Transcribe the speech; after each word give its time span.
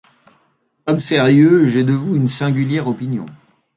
Homme 0.87 0.99
sérieux, 0.99 1.67
j'ai 1.67 1.83
de 1.83 1.93
vous 1.93 2.15
une 2.15 2.27
singulière 2.27 2.87
opinion. 2.87 3.27